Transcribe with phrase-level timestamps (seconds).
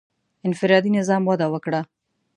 [0.47, 1.81] •انفرادي نظام وده وکړه.